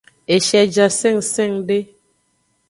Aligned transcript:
Eshie 0.35 0.61
ja 0.77 0.87
sengsengde. 0.95 1.79